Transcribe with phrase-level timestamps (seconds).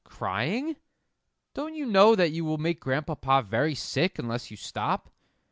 [0.03, 0.77] "Crying?
[1.53, 5.13] Don't you know that you will make Grandpapa very sick unless you stop?"